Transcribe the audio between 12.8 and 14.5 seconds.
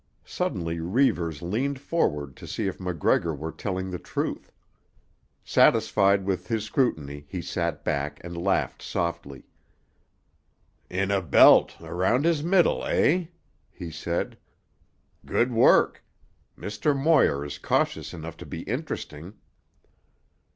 eh?" he said.